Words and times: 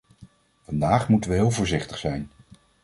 Vandaag 0.61 1.09
moeten 1.09 1.29
we 1.29 1.35
heel 1.35 1.51
voorzichtig 1.51 1.97
zijn. 1.97 2.29